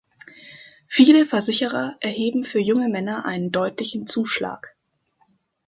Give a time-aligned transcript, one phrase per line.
[0.87, 4.75] Viele Versicherer erheben für junge Männer einen deutlichen Zuschlag.